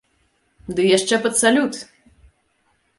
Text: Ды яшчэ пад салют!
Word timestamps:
Ды 0.79 0.87
яшчэ 0.97 1.15
пад 1.27 1.33
салют! 1.43 1.73